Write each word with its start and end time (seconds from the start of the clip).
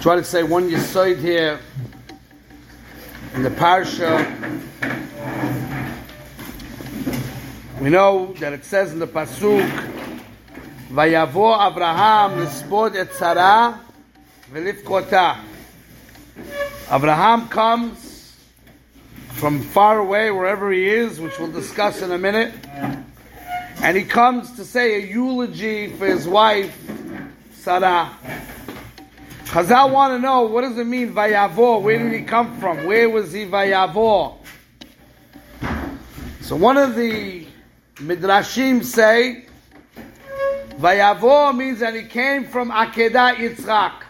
try 0.00 0.16
to 0.16 0.24
say 0.24 0.42
one 0.42 0.70
yisoid 0.70 1.18
here 1.18 1.60
in 3.34 3.42
the 3.42 3.50
parsha. 3.50 4.24
We 7.82 7.90
know 7.90 8.32
that 8.40 8.54
it 8.54 8.64
says 8.64 8.94
in 8.94 8.98
the 8.98 9.06
pasuk, 9.06 9.68
"Vayavo 10.90 11.54
Avraham 11.54 12.42
lispod 12.42 12.96
et 12.96 13.12
Sarah 13.12 13.78
velifkota." 14.50 15.36
Avraham 16.88 17.50
comes 17.50 18.32
from 19.32 19.60
far 19.60 19.98
away, 19.98 20.30
wherever 20.30 20.72
he 20.72 20.88
is, 20.88 21.20
which 21.20 21.38
we'll 21.38 21.52
discuss 21.52 22.00
in 22.00 22.10
a 22.10 22.18
minute, 22.18 22.54
and 23.82 23.98
he 23.98 24.04
comes 24.04 24.52
to 24.52 24.64
say 24.64 24.94
a 24.94 25.06
eulogy 25.06 25.88
for 25.88 26.06
his 26.06 26.26
wife 26.26 26.74
Sarah. 27.52 28.08
Chazal 29.50 29.90
want 29.90 30.14
to 30.14 30.20
know 30.20 30.42
what 30.42 30.60
does 30.60 30.78
it 30.78 30.86
mean 30.86 31.12
Vayavo? 31.12 31.82
Where 31.82 31.98
did 31.98 32.12
he 32.12 32.22
come 32.22 32.56
from? 32.60 32.84
Where 32.84 33.10
was 33.10 33.32
he 33.32 33.46
Vayavo? 33.46 34.36
So 36.42 36.54
one 36.54 36.76
of 36.76 36.94
the 36.94 37.48
midrashim 37.96 38.84
say 38.84 39.46
Vayavo 40.78 41.56
means 41.56 41.80
that 41.80 41.96
he 41.96 42.04
came 42.04 42.44
from 42.44 42.70
Akedah 42.70 43.34
Yitzchak. 43.34 44.04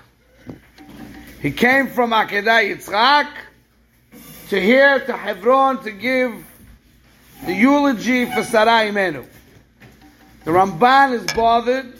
He 1.40 1.50
came 1.50 1.86
from 1.86 2.10
Akedah 2.10 2.76
Yitzchak 2.76 3.28
to 4.50 4.60
here 4.60 5.00
to 5.06 5.16
Hebron 5.16 5.82
to 5.84 5.90
give 5.90 6.34
the 7.46 7.54
eulogy 7.54 8.26
for 8.26 8.42
Sarai 8.42 8.90
Imenu. 8.90 9.24
The 10.44 10.50
Ramban 10.50 11.14
is 11.14 11.24
bothered 11.32 11.94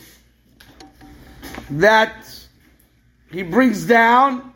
that 1.70 2.39
he 3.30 3.42
brings 3.42 3.84
down 3.84 4.52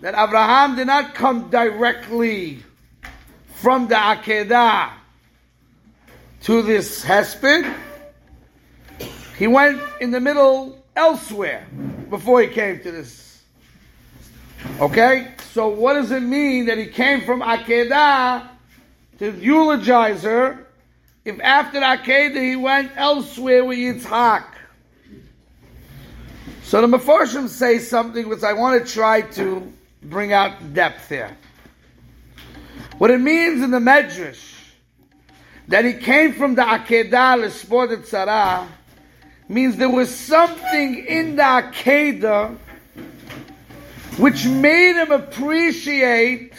that 0.00 0.14
Avraham 0.14 0.76
did 0.76 0.86
not 0.86 1.14
come 1.14 1.48
directly 1.50 2.62
from 3.54 3.88
the 3.88 3.94
Akedah 3.94 4.90
to 6.42 6.62
this 6.62 7.02
Hesped. 7.02 7.74
He 9.38 9.46
went 9.46 9.80
in 10.00 10.10
the 10.10 10.20
middle 10.20 10.84
elsewhere 10.94 11.66
before 12.10 12.42
he 12.42 12.48
came 12.48 12.80
to 12.80 12.92
this. 12.92 13.42
Okay? 14.80 15.32
So 15.52 15.68
what 15.68 15.94
does 15.94 16.10
it 16.10 16.22
mean 16.22 16.66
that 16.66 16.78
he 16.78 16.86
came 16.86 17.22
from 17.22 17.40
Akedah 17.40 18.48
to 19.18 19.30
eulogize 19.32 20.22
her 20.24 20.66
if 21.24 21.40
after 21.40 21.80
Akedah 21.80 22.42
he 22.42 22.56
went 22.56 22.92
elsewhere 22.96 23.64
with 23.64 23.78
Yitzhak? 23.78 24.44
So 26.74 26.80
the 26.80 26.98
Mefarshim 26.98 27.46
say 27.46 27.78
something 27.78 28.28
which 28.28 28.42
I 28.42 28.52
want 28.52 28.84
to 28.84 28.92
try 28.92 29.20
to 29.20 29.72
bring 30.02 30.32
out 30.32 30.74
depth 30.74 31.08
here. 31.08 31.36
What 32.98 33.12
it 33.12 33.20
means 33.20 33.62
in 33.62 33.70
the 33.70 33.78
Medrash, 33.78 34.42
that 35.68 35.84
he 35.84 35.92
came 35.92 36.32
from 36.32 36.56
the 36.56 36.62
Akedah 36.62 37.46
L'Sport 37.46 37.90
Tzara, 37.90 38.66
means 39.48 39.76
there 39.76 39.88
was 39.88 40.12
something 40.12 41.06
in 41.06 41.36
the 41.36 41.42
Akedah 41.42 42.58
which 44.18 44.44
made 44.44 45.00
him 45.00 45.12
appreciate 45.12 46.54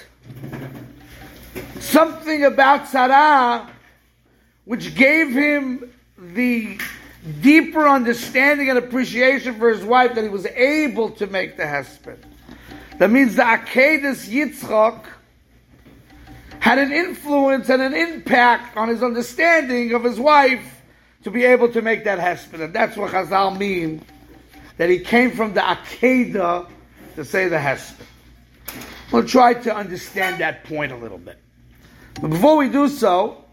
something 1.81 2.45
about 2.45 2.87
Sarah, 2.87 3.69
which 4.63 4.95
gave 4.95 5.31
him 5.31 5.91
the 6.17 6.79
deeper 7.41 7.87
understanding 7.87 8.69
and 8.69 8.77
appreciation 8.77 9.55
for 9.55 9.69
his 9.69 9.83
wife 9.83 10.15
that 10.15 10.23
he 10.23 10.29
was 10.29 10.45
able 10.45 11.09
to 11.11 11.27
make 11.27 11.57
the 11.57 11.63
hesped. 11.63 12.17
That 12.99 13.09
means 13.09 13.35
the 13.35 13.43
Akedas 13.43 14.29
Yitzchak 14.29 15.05
had 16.59 16.77
an 16.79 16.91
influence 16.91 17.69
and 17.69 17.81
an 17.81 17.93
impact 17.93 18.77
on 18.77 18.87
his 18.89 19.03
understanding 19.03 19.93
of 19.93 20.03
his 20.03 20.19
wife 20.19 20.81
to 21.23 21.31
be 21.31 21.43
able 21.43 21.71
to 21.71 21.81
make 21.81 22.03
that 22.05 22.19
hesped. 22.19 22.59
And 22.59 22.73
that's 22.73 22.95
what 22.95 23.11
Chazal 23.11 23.57
mean, 23.57 24.03
that 24.77 24.89
he 24.89 24.99
came 24.99 25.31
from 25.31 25.53
the 25.53 25.61
Akedah 25.61 26.69
to 27.15 27.25
say 27.25 27.47
the 27.47 27.57
hesped. 27.57 28.01
We'll 29.11 29.27
try 29.27 29.53
to 29.53 29.75
understand 29.75 30.41
that 30.41 30.63
point 30.63 30.91
a 30.91 30.95
little 30.95 31.17
bit. 31.17 31.39
But 32.21 32.29
before 32.29 32.57
we 32.57 32.69
do 32.69 32.87
so, 32.87 33.43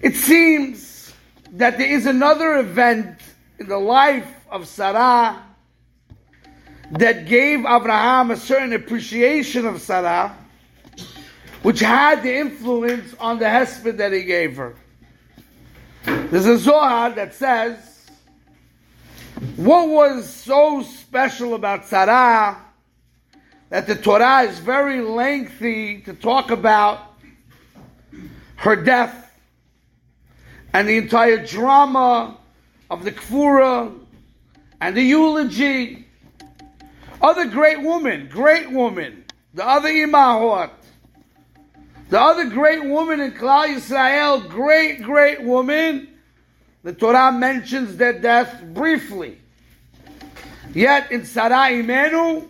it 0.00 0.14
seems 0.16 1.03
that 1.54 1.78
there 1.78 1.90
is 1.90 2.06
another 2.06 2.56
event 2.56 3.16
in 3.58 3.68
the 3.68 3.78
life 3.78 4.28
of 4.50 4.66
Sarah 4.66 5.40
that 6.90 7.26
gave 7.26 7.60
Avraham 7.60 8.32
a 8.32 8.36
certain 8.36 8.72
appreciation 8.72 9.64
of 9.64 9.80
Sarah, 9.80 10.36
which 11.62 11.78
had 11.78 12.22
the 12.24 12.36
influence 12.36 13.14
on 13.20 13.38
the 13.38 13.44
hesped 13.44 13.96
that 13.96 14.12
he 14.12 14.24
gave 14.24 14.56
her. 14.56 14.74
There's 16.04 16.46
a 16.46 16.58
Zohar 16.58 17.10
that 17.10 17.34
says, 17.34 18.10
what 19.56 19.88
was 19.88 20.28
so 20.28 20.82
special 20.82 21.54
about 21.54 21.86
Sarah 21.86 22.60
that 23.70 23.86
the 23.86 23.94
Torah 23.94 24.42
is 24.42 24.58
very 24.58 25.00
lengthy 25.00 26.00
to 26.02 26.14
talk 26.14 26.50
about 26.50 27.14
her 28.56 28.76
death 28.76 29.23
and 30.74 30.88
the 30.88 30.96
entire 30.96 31.46
drama 31.46 32.36
of 32.90 33.04
the 33.04 33.12
Kfura 33.12 33.96
and 34.80 34.96
the 34.96 35.02
eulogy. 35.02 36.06
Other 37.22 37.46
great 37.46 37.80
woman, 37.80 38.28
great 38.30 38.70
woman, 38.70 39.24
the 39.54 39.66
other 39.66 39.88
Imahot, 39.88 40.70
the 42.10 42.20
other 42.20 42.46
great 42.46 42.84
woman 42.84 43.20
in 43.20 43.32
Klal 43.32 43.68
Yisrael, 43.68 44.46
great, 44.48 45.00
great 45.00 45.42
woman, 45.42 46.08
the 46.82 46.92
Torah 46.92 47.30
mentions 47.30 47.96
their 47.96 48.20
death 48.20 48.62
briefly. 48.74 49.38
Yet 50.74 51.12
in 51.12 51.24
Sarah 51.24 51.70
Imenu, 51.70 52.48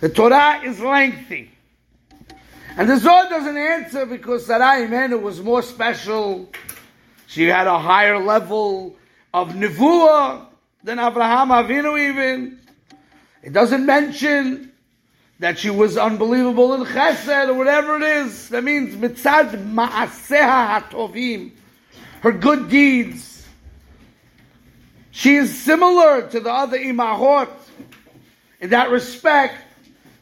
the 0.00 0.10
Torah 0.10 0.60
is 0.62 0.78
lengthy. 0.80 1.51
And 2.76 2.88
the 2.88 2.96
Zohar 2.96 3.28
doesn't 3.28 3.56
answer 3.56 4.06
because 4.06 4.46
Sarai 4.46 4.86
Imenu 4.86 5.20
was 5.20 5.42
more 5.42 5.60
special. 5.60 6.50
She 7.26 7.44
had 7.44 7.66
a 7.66 7.78
higher 7.78 8.18
level 8.18 8.96
of 9.34 9.50
Nevuah 9.50 10.46
than 10.82 10.96
Avraham 10.96 11.48
Avinu 11.48 12.00
even. 12.00 12.60
It 13.42 13.52
doesn't 13.52 13.84
mention 13.84 14.72
that 15.38 15.58
she 15.58 15.68
was 15.68 15.98
unbelievable 15.98 16.72
in 16.74 16.84
chesed 16.84 17.48
or 17.48 17.54
whatever 17.54 17.96
it 17.96 18.02
is. 18.02 18.48
That 18.48 18.64
means 18.64 18.94
mitzad 18.94 19.50
ma'aseha 19.72 20.82
hatovim. 20.82 21.50
Her 22.22 22.32
good 22.32 22.70
deeds. 22.70 23.46
She 25.10 25.36
is 25.36 25.54
similar 25.54 26.26
to 26.28 26.40
the 26.40 26.50
other 26.50 26.78
imahot 26.78 27.50
in 28.60 28.70
that 28.70 28.90
respect 28.90 29.56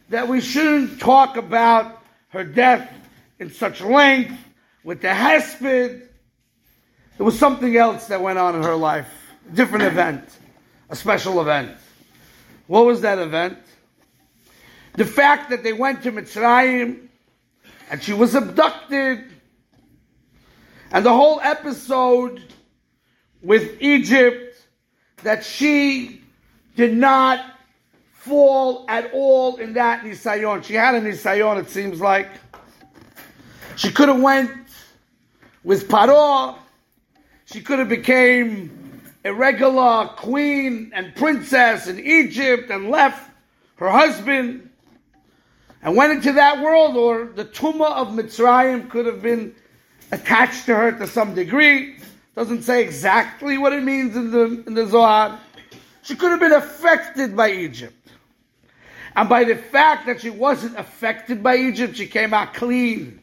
that 0.08 0.26
we 0.26 0.40
shouldn't 0.40 0.98
talk 0.98 1.36
about 1.36 1.99
her 2.30 2.44
death 2.44 2.90
in 3.38 3.50
such 3.50 3.80
length 3.80 4.36
with 4.82 5.02
the 5.02 5.08
Hesped. 5.08 6.06
There 7.16 7.26
was 7.26 7.38
something 7.38 7.76
else 7.76 8.06
that 8.06 8.20
went 8.20 8.38
on 8.38 8.56
in 8.56 8.62
her 8.62 8.76
life, 8.76 9.08
a 9.50 9.54
different 9.54 9.84
event, 9.84 10.24
a 10.88 10.96
special 10.96 11.40
event. 11.40 11.76
What 12.66 12.86
was 12.86 13.02
that 13.02 13.18
event? 13.18 13.58
The 14.94 15.04
fact 15.04 15.50
that 15.50 15.62
they 15.62 15.72
went 15.72 16.02
to 16.04 16.12
Mitzrayim 16.12 17.08
and 17.90 18.02
she 18.02 18.12
was 18.12 18.34
abducted, 18.34 19.24
and 20.92 21.04
the 21.04 21.12
whole 21.12 21.40
episode 21.40 22.42
with 23.42 23.82
Egypt 23.82 24.56
that 25.22 25.44
she 25.44 26.20
did 26.76 26.96
not 26.96 27.44
fall 28.20 28.84
at 28.86 29.10
all 29.14 29.56
in 29.56 29.72
that 29.72 30.04
nisayon. 30.04 30.62
She 30.62 30.74
had 30.74 30.94
a 30.94 31.00
nisayon, 31.00 31.58
it 31.58 31.70
seems 31.70 32.02
like. 32.02 32.28
She 33.76 33.90
could 33.90 34.08
have 34.08 34.20
went 34.20 34.50
with 35.64 35.88
Paro. 35.88 36.58
She 37.46 37.62
could 37.62 37.78
have 37.78 37.88
became 37.88 39.02
a 39.24 39.32
regular 39.32 40.08
queen 40.16 40.92
and 40.94 41.14
princess 41.16 41.86
in 41.86 41.98
Egypt 41.98 42.70
and 42.70 42.90
left 42.90 43.30
her 43.76 43.88
husband 43.88 44.68
and 45.82 45.96
went 45.96 46.12
into 46.12 46.34
that 46.34 46.60
world, 46.60 46.96
or 46.96 47.24
the 47.24 47.46
Tumah 47.46 47.96
of 47.96 48.08
Mitzrayim 48.08 48.90
could 48.90 49.06
have 49.06 49.22
been 49.22 49.54
attached 50.12 50.66
to 50.66 50.76
her 50.76 50.92
to 50.92 51.06
some 51.06 51.34
degree. 51.34 51.96
Doesn't 52.36 52.64
say 52.64 52.82
exactly 52.82 53.56
what 53.56 53.72
it 53.72 53.82
means 53.82 54.14
in 54.14 54.30
the 54.30 54.62
in 54.66 54.74
the 54.74 54.86
Zohar. 54.86 55.40
She 56.02 56.16
could 56.16 56.30
have 56.30 56.40
been 56.40 56.52
affected 56.52 57.36
by 57.36 57.52
Egypt. 57.52 57.94
And 59.16 59.28
by 59.28 59.44
the 59.44 59.56
fact 59.56 60.06
that 60.06 60.20
she 60.20 60.30
wasn't 60.30 60.78
affected 60.78 61.42
by 61.42 61.56
Egypt, 61.56 61.96
she 61.96 62.06
came 62.06 62.32
out 62.32 62.54
clean. 62.54 63.20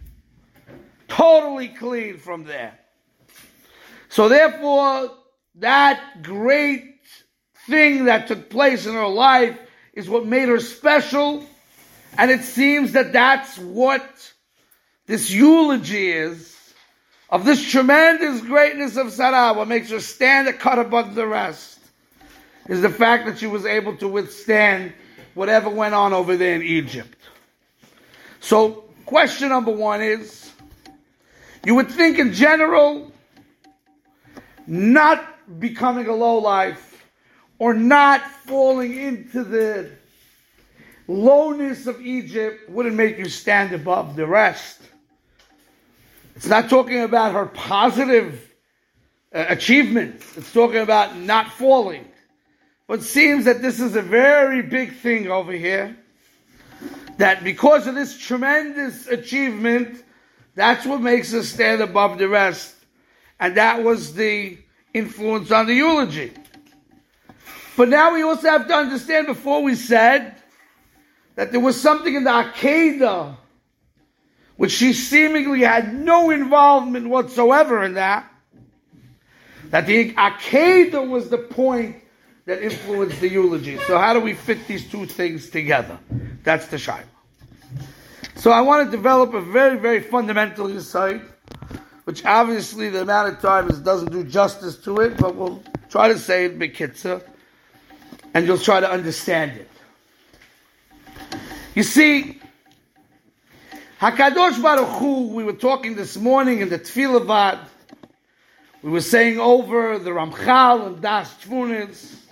Totally 1.08 1.70
clean 1.70 2.18
from 2.18 2.44
there. 2.44 2.78
So 4.10 4.30
therefore, 4.30 5.12
that 5.56 6.22
great 6.22 6.96
thing 7.68 8.06
that 8.06 8.28
took 8.28 8.50
place 8.50 8.86
in 8.86 8.94
her 8.94 9.08
life 9.08 9.58
is 9.94 10.10
what 10.10 10.26
made 10.26 10.50
her 10.50 10.60
special. 10.60 11.46
And 12.18 12.32
it 12.32 12.42
seems 12.42 12.94
that 12.94 13.14
that's 13.14 13.58
what 13.58 14.34
this 15.06 15.32
eulogy 15.32 16.12
is 16.12 16.54
of 17.30 17.46
this 17.46 17.70
tremendous 17.70 18.42
greatness 18.42 18.98
of 18.98 19.12
Sarah. 19.12 19.54
What 19.54 19.68
makes 19.68 19.90
her 19.90 20.00
stand 20.00 20.48
a 20.48 20.54
cut 20.54 20.80
above 20.80 21.16
the 21.16 21.26
rest 21.26 21.77
is 22.68 22.82
the 22.82 22.90
fact 22.90 23.26
that 23.26 23.40
she 23.40 23.48
was 23.48 23.66
able 23.66 23.96
to 23.98 24.08
withstand 24.08 24.94
whatever 25.34 25.70
went 25.70 25.94
on 25.94 26.14
over 26.14 26.36
there 26.36 26.56
in 26.56 26.64
Egypt. 26.64 27.18
So, 28.40 28.84
question 29.06 29.50
number 29.50 29.72
one 29.72 30.02
is 30.02 30.52
you 31.66 31.76
would 31.76 31.90
think 31.90 32.20
in 32.20 32.34
general, 32.34 33.12
not 34.66 35.60
becoming 35.60 36.08
a 36.08 36.14
low 36.14 36.38
life 36.38 37.06
or 37.60 37.74
not 37.74 38.22
falling 38.22 38.96
into 38.96 39.44
the 39.44 39.90
lowness 41.08 41.88
of 41.88 42.02
Egypt 42.02 42.70
wouldn't 42.70 42.96
make 42.96 43.18
you 43.18 43.30
stand 43.30 43.74
above 43.74 44.16
the 44.16 44.26
rest. 44.26 44.82
It's 46.36 46.48
not 46.48 46.70
talking 46.70 47.02
about 47.02 47.34
her 47.34 47.46
positive 47.48 48.54
uh, 49.34 49.46
achievements. 49.50 50.38
It's 50.38 50.54
talking 50.54 50.82
about 50.82 51.18
not 51.18 51.52
falling. 51.52 52.06
But 52.88 53.00
it 53.00 53.04
seems 53.04 53.46
that 53.46 53.62
this 53.62 53.82
is 53.82 53.96
a 53.96 54.02
very 54.02 54.62
big 54.62 54.96
thing 54.96 55.30
over 55.30 55.52
here. 55.52 55.96
That 57.18 57.44
because 57.44 57.86
of 57.86 57.96
this 57.96 58.18
tremendous 58.18 59.08
achievement, 59.08 60.04
that's 60.56 60.86
what 60.86 61.02
makes 61.02 61.34
us 61.34 61.50
stand 61.50 61.82
above 61.82 62.18
the 62.18 62.30
rest. 62.30 62.76
And 63.40 63.58
that 63.58 63.84
was 63.84 64.14
the 64.14 64.58
influence 64.94 65.52
on 65.52 65.68
the 65.68 65.74
eulogy. 65.74 66.32
But 67.76 67.90
now 67.90 68.14
we 68.14 68.24
also 68.24 68.50
have 68.50 68.68
to 68.68 68.74
understand 68.74 69.28
before 69.28 69.62
we 69.62 69.76
said 69.76 70.36
that 71.36 71.52
there 71.52 71.60
was 71.60 71.80
something 71.80 72.16
in 72.16 72.24
the 72.24 72.32
Akedah 72.32 73.36
which 74.56 74.72
she 74.72 74.94
seemingly 74.94 75.62
had 75.62 75.94
no 75.94 76.32
involvement 76.32 77.08
whatsoever 77.08 77.84
in 77.84 77.94
that. 77.94 78.28
That 79.70 79.86
the 79.86 80.14
Akedah 80.14 81.08
was 81.08 81.30
the 81.30 81.38
point 81.38 81.98
that 82.48 82.64
influenced 82.64 83.20
the 83.20 83.28
eulogy. 83.28 83.78
So 83.88 83.98
how 83.98 84.14
do 84.14 84.22
we 84.22 84.34
fit 84.34 84.66
these 84.68 84.90
two 84.90 85.06
things 85.06 85.50
together? 85.50 86.00
That's 86.44 86.68
the 86.68 86.78
Shaila. 86.78 87.04
So 88.36 88.52
I 88.52 88.62
want 88.62 88.90
to 88.90 88.96
develop 88.96 89.34
a 89.34 89.42
very, 89.42 89.78
very 89.78 90.00
fundamental 90.00 90.70
insight 90.70 91.22
which 92.06 92.24
obviously 92.24 92.90
the 92.90 93.02
amount 93.02 93.34
of 93.34 93.42
time 93.42 93.70
is, 93.70 93.80
doesn't 93.80 94.14
do 94.14 94.24
justice 94.24 94.78
to 94.78 95.02
it, 95.02 95.18
but 95.18 95.36
we'll 95.36 95.62
try 95.90 96.08
to 96.08 96.18
say 96.18 96.46
it 96.46 96.58
bekitza, 96.58 97.22
and 98.34 98.48
you'll 98.48 98.58
try 98.58 98.80
to 98.80 98.90
understand 98.90 99.52
it. 99.52 99.70
You 101.76 101.84
see, 101.84 102.40
Hakadosh 104.00 104.64
Baruch 104.64 104.88
Hu, 105.00 105.28
we 105.34 105.44
were 105.44 105.52
talking 105.52 105.98
this 105.98 106.16
morning 106.16 106.62
in 106.62 106.70
the 106.70 106.80
Tefillah 106.80 107.60
we 108.82 108.92
were 108.92 109.02
saying 109.02 109.38
over 109.38 110.00
the 110.00 110.12
Ramchal 110.12 110.88
and 110.88 111.02
Das 111.02 111.34
Tfunis. 111.44 112.27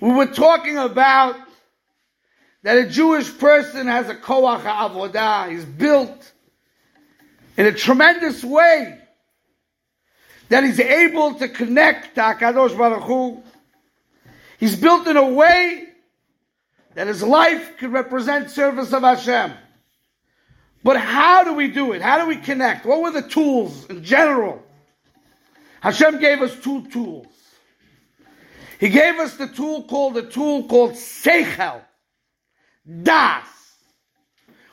We 0.00 0.12
were 0.12 0.26
talking 0.26 0.78
about 0.78 1.36
that 2.62 2.78
a 2.78 2.88
Jewish 2.88 3.36
person 3.38 3.86
has 3.86 4.08
a 4.08 4.14
koach 4.14 4.62
avodah. 4.62 5.50
He's 5.50 5.64
built 5.64 6.32
in 7.56 7.66
a 7.66 7.72
tremendous 7.72 8.42
way 8.42 8.98
that 10.48 10.64
he's 10.64 10.80
able 10.80 11.34
to 11.34 11.48
connect 11.48 12.14
to 12.14 12.20
HaKadosh 12.22 12.76
Baruch 12.76 13.02
Hu. 13.02 13.42
He's 14.58 14.76
built 14.76 15.06
in 15.06 15.16
a 15.16 15.28
way 15.28 15.86
that 16.94 17.06
his 17.06 17.22
life 17.22 17.78
could 17.78 17.92
represent 17.92 18.50
service 18.50 18.92
of 18.92 19.02
Hashem. 19.02 19.52
But 20.82 20.96
how 20.96 21.44
do 21.44 21.54
we 21.54 21.68
do 21.68 21.92
it? 21.92 22.02
How 22.02 22.22
do 22.22 22.26
we 22.26 22.36
connect? 22.36 22.86
What 22.86 23.02
were 23.02 23.10
the 23.10 23.28
tools 23.28 23.86
in 23.86 24.02
general? 24.02 24.62
Hashem 25.80 26.20
gave 26.20 26.42
us 26.42 26.58
two 26.62 26.86
tools. 26.88 27.26
He 28.80 28.88
gave 28.88 29.18
us 29.18 29.36
the 29.36 29.46
tool 29.46 29.82
called 29.82 30.14
the 30.14 30.22
tool 30.22 30.64
called 30.64 30.92
Seichel, 30.92 31.82
Das, 33.02 33.46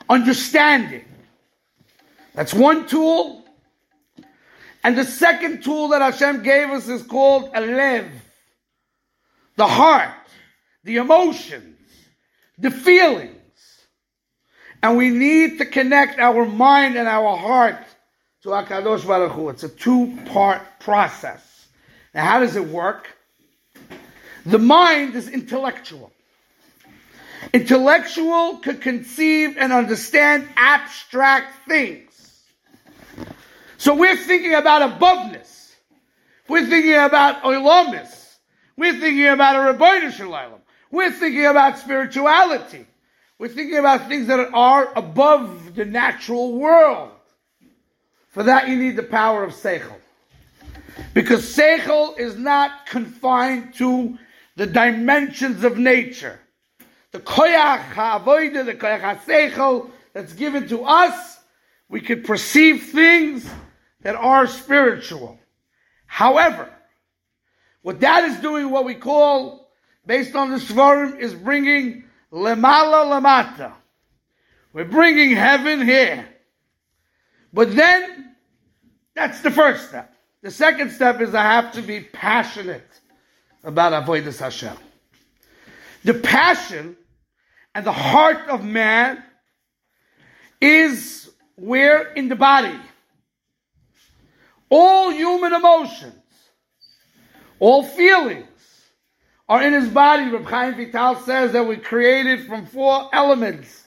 understanding. 0.08 1.04
That's 2.34 2.54
one 2.54 2.88
tool. 2.88 3.44
And 4.82 4.96
the 4.96 5.04
second 5.04 5.62
tool 5.62 5.88
that 5.88 6.00
Hashem 6.00 6.42
gave 6.42 6.70
us 6.70 6.88
is 6.88 7.02
called 7.02 7.50
a 7.54 7.60
lev, 7.60 8.10
the 9.56 9.66
heart, 9.66 10.14
the 10.84 10.96
emotions, 10.96 11.76
the 12.56 12.70
feelings. 12.70 13.34
And 14.82 14.96
we 14.96 15.10
need 15.10 15.58
to 15.58 15.66
connect 15.66 16.18
our 16.18 16.46
mind 16.46 16.96
and 16.96 17.06
our 17.06 17.36
heart 17.36 17.76
to 18.44 18.48
HaKadosh 18.48 19.06
Baruch 19.06 19.32
Hu. 19.32 19.50
It's 19.50 19.64
a 19.64 19.68
two-part 19.68 20.62
process. 20.80 21.66
Now, 22.14 22.24
how 22.24 22.40
does 22.40 22.56
it 22.56 22.64
work? 22.64 23.06
The 24.46 24.58
mind 24.58 25.14
is 25.14 25.28
intellectual. 25.28 26.12
Intellectual 27.52 28.58
could 28.58 28.80
conceive 28.80 29.56
and 29.58 29.72
understand 29.72 30.48
abstract 30.56 31.68
things. 31.68 32.44
So 33.78 33.94
we're 33.94 34.16
thinking 34.16 34.54
about 34.54 34.98
aboveness. 34.98 35.74
We're 36.48 36.66
thinking 36.66 36.94
about 36.94 37.42
oilomis. 37.42 38.36
We're 38.76 38.98
thinking 38.98 39.26
about 39.26 39.56
a 39.56 39.74
Rebbeinu 39.74 40.12
Shalom. 40.12 40.60
We're 40.90 41.12
thinking 41.12 41.44
about 41.46 41.78
spirituality. 41.78 42.86
We're 43.38 43.48
thinking 43.48 43.78
about 43.78 44.08
things 44.08 44.26
that 44.26 44.50
are 44.52 44.92
above 44.96 45.74
the 45.74 45.84
natural 45.84 46.58
world. 46.58 47.10
For 48.30 48.42
that 48.42 48.68
you 48.68 48.76
need 48.76 48.96
the 48.96 49.02
power 49.02 49.44
of 49.44 49.52
Seichel. 49.52 49.96
Because 51.14 51.44
Seichel 51.44 52.18
is 52.18 52.36
not 52.36 52.86
confined 52.86 53.74
to 53.74 54.18
the 54.58 54.66
dimensions 54.66 55.62
of 55.62 55.78
nature. 55.78 56.40
The 57.12 57.20
koyach 57.20 57.92
ha'avoida, 57.92 58.66
the 58.66 58.74
koyach 58.74 59.00
ha'seichel 59.00 59.88
that's 60.12 60.32
given 60.32 60.66
to 60.68 60.82
us, 60.82 61.38
we 61.88 62.00
could 62.00 62.24
perceive 62.24 62.86
things 62.86 63.48
that 64.02 64.16
are 64.16 64.48
spiritual. 64.48 65.38
However, 66.06 66.68
what 67.82 68.00
that 68.00 68.24
is 68.24 68.40
doing, 68.40 68.70
what 68.70 68.84
we 68.84 68.96
call, 68.96 69.70
based 70.04 70.34
on 70.34 70.50
the 70.50 70.56
Svarim, 70.56 71.20
is 71.20 71.34
bringing 71.34 72.02
lemala 72.32 73.06
lamata. 73.06 73.74
We're 74.72 74.86
bringing 74.86 75.36
heaven 75.36 75.86
here. 75.86 76.28
But 77.52 77.76
then, 77.76 78.34
that's 79.14 79.40
the 79.40 79.52
first 79.52 79.88
step. 79.88 80.12
The 80.42 80.50
second 80.50 80.90
step 80.90 81.20
is 81.20 81.32
I 81.32 81.42
have 81.42 81.74
to 81.74 81.80
be 81.80 82.00
passionate 82.00 82.88
about 83.64 84.04
Avodah 84.04 84.38
Hashem. 84.38 84.76
The 86.04 86.14
passion 86.14 86.96
and 87.74 87.84
the 87.84 87.92
heart 87.92 88.48
of 88.48 88.64
man 88.64 89.22
is 90.60 91.30
where 91.56 92.12
in 92.12 92.28
the 92.28 92.36
body 92.36 92.78
all 94.70 95.10
human 95.10 95.52
emotions, 95.52 96.14
all 97.58 97.82
feelings 97.82 98.46
are 99.48 99.62
in 99.62 99.72
his 99.72 99.88
body. 99.88 100.30
Reb 100.30 100.44
Chaim 100.44 100.74
Vital 100.76 101.16
says 101.16 101.52
that 101.52 101.66
we're 101.66 101.80
created 101.80 102.46
from 102.46 102.66
four 102.66 103.08
elements. 103.12 103.86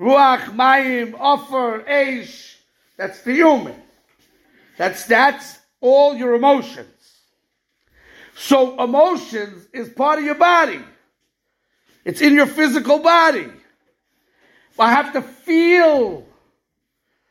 Ruach, 0.00 0.54
Mayim, 0.54 1.14
Ofer, 1.18 1.80
Eish. 1.80 2.54
That's 2.96 3.22
the 3.22 3.32
human. 3.32 3.74
That's, 4.76 5.04
that's 5.06 5.58
all 5.80 6.14
your 6.14 6.34
emotions. 6.34 6.97
So 8.38 8.80
emotions 8.82 9.66
is 9.72 9.88
part 9.88 10.20
of 10.20 10.24
your 10.24 10.36
body. 10.36 10.80
It's 12.04 12.20
in 12.20 12.34
your 12.34 12.46
physical 12.46 13.00
body. 13.00 13.48
I 14.78 14.92
have 14.92 15.12
to 15.14 15.22
feel 15.22 16.24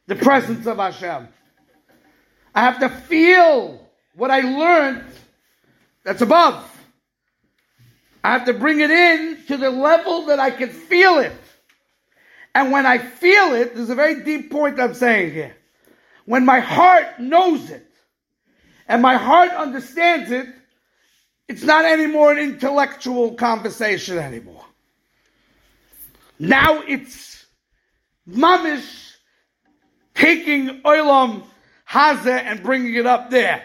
the 0.07 0.17
presence 0.17 0.67
of 0.67 0.77
Hashem. 0.77 1.29
I 2.53 2.61
have 2.61 2.79
to 2.81 2.89
feel 2.89 3.89
what 4.15 4.31
I 4.31 4.41
learned 4.41 5.05
that's 6.03 6.21
above. 6.21 6.69
I 8.21 8.33
have 8.33 8.45
to 8.45 8.53
bring 8.53 8.81
it 8.81 8.91
in 8.91 9.37
to 9.47 9.55
the 9.55 9.69
level 9.69 10.25
that 10.25 10.41
I 10.41 10.51
can 10.51 10.69
feel 10.69 11.19
it. 11.19 11.31
And 12.53 12.69
when 12.69 12.85
I 12.85 12.97
feel 12.97 13.53
it, 13.53 13.75
there's 13.75 13.89
a 13.89 13.95
very 13.95 14.25
deep 14.25 14.51
point 14.51 14.77
I'm 14.77 14.93
saying 14.93 15.31
here. 15.31 15.55
When 16.25 16.43
my 16.43 16.59
heart 16.59 17.17
knows 17.17 17.69
it, 17.69 17.89
and 18.89 19.01
my 19.01 19.15
heart 19.15 19.51
understands 19.51 20.31
it, 20.31 20.47
it's 21.47 21.63
not 21.63 21.85
anymore 21.85 22.31
an 22.31 22.39
intellectual 22.39 23.33
conversation 23.35 24.17
anymore. 24.17 24.65
Now 26.39 26.81
it's 26.81 27.45
mamish 28.29 29.15
taking 30.13 30.81
oilam 30.81 31.43
Haza 31.89 32.41
and 32.43 32.61
bringing 32.61 32.95
it 32.95 33.05
up 33.05 33.29
there. 33.29 33.63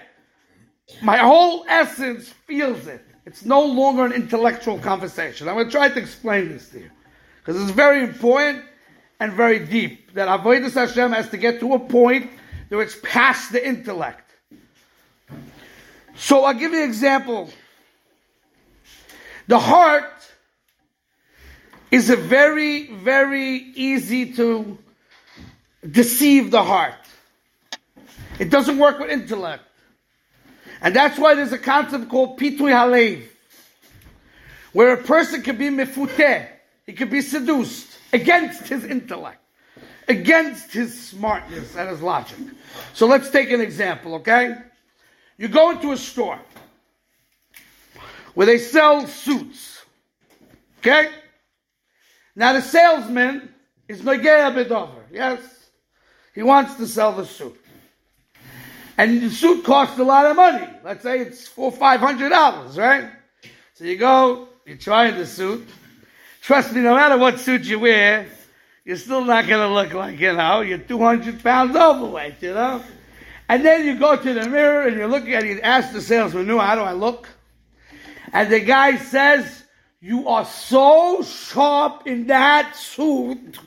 My 1.02 1.16
whole 1.16 1.64
essence 1.68 2.28
feels 2.46 2.86
it. 2.86 3.04
It's 3.26 3.44
no 3.44 3.64
longer 3.64 4.04
an 4.04 4.12
intellectual 4.12 4.78
conversation. 4.78 5.48
I'm 5.48 5.54
going 5.54 5.66
to 5.66 5.72
try 5.72 5.88
to 5.88 5.98
explain 5.98 6.48
this 6.48 6.68
to 6.70 6.80
you 6.80 6.90
because 7.38 7.60
it's 7.60 7.72
very 7.72 8.02
important 8.02 8.64
and 9.20 9.32
very 9.32 9.58
deep 9.58 10.12
that 10.14 10.28
Avodah 10.28 10.72
Hashem 10.72 11.12
has 11.12 11.28
to 11.30 11.36
get 11.36 11.60
to 11.60 11.74
a 11.74 11.78
point 11.78 12.30
where 12.68 12.82
it's 12.82 12.96
past 13.02 13.52
the 13.52 13.66
intellect. 13.66 14.30
So 16.14 16.44
I'll 16.44 16.54
give 16.54 16.72
you 16.72 16.82
an 16.82 16.88
example. 16.88 17.50
The 19.48 19.58
heart 19.58 20.12
is 21.90 22.10
a 22.10 22.16
very, 22.16 22.86
very 22.86 23.56
easy 23.74 24.32
to 24.34 24.78
deceive 25.88 26.50
the 26.50 26.62
heart. 26.62 26.94
It 28.38 28.50
doesn't 28.50 28.78
work 28.78 28.98
with 28.98 29.10
intellect. 29.10 29.64
And 30.80 30.96
that's 30.96 31.18
why 31.18 31.34
there's 31.34 31.52
a 31.52 31.58
concept 31.58 32.08
called 32.08 32.38
pitui 32.38 32.72
halev, 32.72 33.22
where 34.72 34.94
a 34.94 35.02
person 35.02 35.42
can 35.42 35.56
be 35.56 35.68
mifuteh, 35.68 36.48
he 36.86 36.92
can 36.92 37.08
be 37.08 37.20
seduced 37.20 37.88
against 38.12 38.68
his 38.68 38.84
intellect, 38.84 39.38
against 40.08 40.72
his 40.72 40.98
smartness 40.98 41.76
and 41.76 41.88
his 41.88 42.02
logic. 42.02 42.38
So 42.94 43.06
let's 43.06 43.30
take 43.30 43.50
an 43.52 43.60
example, 43.60 44.16
okay? 44.16 44.56
You 45.36 45.48
go 45.48 45.70
into 45.70 45.92
a 45.92 45.96
store 45.96 46.40
where 48.34 48.46
they 48.46 48.58
sell 48.58 49.06
suits, 49.06 49.82
okay? 50.78 51.10
Now 52.34 52.52
the 52.54 52.62
salesman 52.62 53.52
is 53.88 54.02
Nogea 54.02 54.54
Bedover, 54.54 55.02
yes? 55.10 55.40
He 56.34 56.42
wants 56.42 56.76
to 56.76 56.86
sell 56.86 57.12
the 57.12 57.26
suit. 57.26 57.58
And 58.96 59.22
the 59.22 59.30
suit 59.30 59.64
costs 59.64 59.98
a 59.98 60.04
lot 60.04 60.26
of 60.26 60.36
money. 60.36 60.68
Let's 60.84 61.02
say 61.02 61.20
it's 61.20 61.46
four, 61.46 61.72
five 61.72 62.00
hundred 62.00 62.30
dollars, 62.30 62.76
right? 62.78 63.10
So 63.74 63.84
you 63.84 63.96
go, 63.96 64.48
you 64.66 64.76
try 64.76 65.10
the 65.10 65.26
suit. 65.26 65.66
Trust 66.42 66.72
me, 66.72 66.80
no 66.80 66.94
matter 66.94 67.16
what 67.18 67.40
suit 67.40 67.64
you 67.64 67.78
wear, 67.78 68.26
you're 68.84 68.96
still 68.96 69.24
not 69.24 69.46
going 69.46 69.66
to 69.66 69.72
look 69.72 69.92
like, 69.92 70.18
you 70.18 70.32
know, 70.32 70.60
you're 70.60 70.78
200 70.78 71.42
pounds 71.42 71.76
overweight, 71.76 72.42
you 72.42 72.52
know? 72.52 72.82
And 73.48 73.64
then 73.64 73.86
you 73.86 73.98
go 73.98 74.16
to 74.16 74.34
the 74.34 74.48
mirror 74.48 74.88
and 74.88 74.96
you 74.96 75.06
look 75.06 75.28
at 75.28 75.44
it, 75.44 75.56
you 75.56 75.60
ask 75.60 75.92
the 75.92 76.00
salesman, 76.00 76.46
no, 76.46 76.58
how 76.58 76.74
do 76.74 76.80
I 76.80 76.92
look? 76.92 77.28
And 78.32 78.50
the 78.50 78.60
guy 78.60 78.96
says, 78.96 79.62
you 80.00 80.28
are 80.28 80.44
so 80.44 81.22
sharp 81.22 82.06
in 82.06 82.26
that 82.26 82.74
suit 82.74 83.58